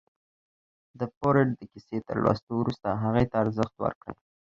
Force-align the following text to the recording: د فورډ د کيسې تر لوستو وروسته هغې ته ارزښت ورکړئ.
د 0.99 1.01
فورډ 1.15 1.47
د 1.59 1.61
کيسې 1.71 1.97
تر 2.07 2.17
لوستو 2.23 2.51
وروسته 2.57 2.87
هغې 3.03 3.25
ته 3.31 3.35
ارزښت 3.43 3.75
ورکړئ. 3.79 4.15